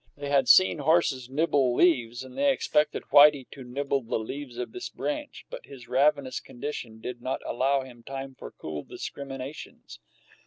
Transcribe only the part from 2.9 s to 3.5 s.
Whitey